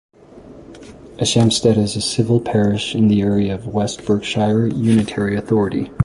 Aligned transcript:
Ashampstead 1.19 1.77
is 1.77 1.95
a 1.95 2.01
civil 2.01 2.39
parish 2.39 2.95
in 2.95 3.07
the 3.07 3.21
area 3.21 3.53
of 3.53 3.67
West 3.67 4.03
Berkshire 4.03 4.65
unitary 4.65 5.35
authority. 5.35 5.91